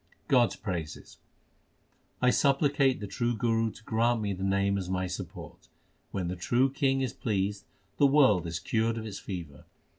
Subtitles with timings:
[0.27, 1.17] God s praises:
[2.21, 5.67] 1 supplicate the true Guru to grant me the Name as my support.
[6.09, 7.65] When the True King is pleased,
[7.97, 9.63] the world is cured of its fever.